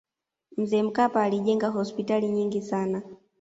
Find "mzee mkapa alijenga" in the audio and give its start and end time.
0.57-1.67